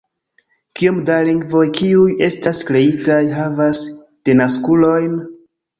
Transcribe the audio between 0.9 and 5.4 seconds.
da lingvoj, kiuj estas kreitaj, havas denaskulojn?